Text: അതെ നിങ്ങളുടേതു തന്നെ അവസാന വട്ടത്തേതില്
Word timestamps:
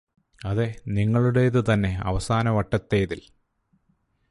അതെ 0.41 0.65
നിങ്ങളുടേതു 0.87 1.61
തന്നെ 1.69 1.91
അവസാന 2.03 2.49
വട്ടത്തേതില് 2.49 3.25